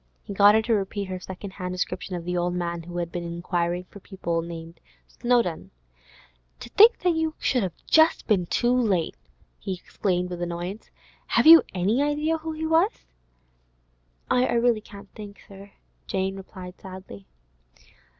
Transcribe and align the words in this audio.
He 0.23 0.33
got 0.33 0.55
her 0.55 0.63
to 0.63 0.73
repeat 0.73 1.09
her 1.09 1.19
second 1.19 1.51
hand 1.51 1.75
description 1.75 2.15
of 2.15 2.25
the 2.25 2.35
old 2.35 2.55
man 2.55 2.81
who 2.81 2.97
had 2.97 3.11
been 3.11 3.23
inquiring 3.23 3.83
for 3.83 3.99
people 3.99 4.41
named 4.41 4.79
Snowdon. 5.07 5.69
'To 6.59 6.69
think 6.71 6.97
that 7.01 7.13
you 7.13 7.35
should 7.37 7.61
have 7.61 7.75
been 7.77 7.85
just 7.85 8.49
too 8.49 8.73
late!' 8.73 9.13
he 9.59 9.75
exclaimed 9.75 10.31
with 10.31 10.41
annoyance. 10.41 10.89
'Have 11.27 11.45
you 11.45 11.61
any 11.75 12.01
idea 12.01 12.39
who 12.39 12.53
he 12.53 12.65
was?' 12.65 13.05
'I 14.31 14.81
can't 14.83 15.11
think, 15.13 15.39
sir,' 15.47 15.73
Jane 16.07 16.35
replied 16.35 16.81
sadly. 16.81 17.27